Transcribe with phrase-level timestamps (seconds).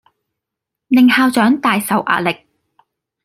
[0.87, 2.47] 令校長大受壓力